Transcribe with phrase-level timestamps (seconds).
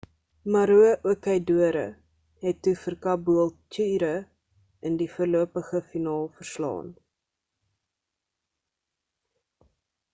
[0.53, 1.83] maroochydore
[2.45, 4.09] het toe vir caboolture
[4.91, 6.89] in die voorlopige finaal verslaan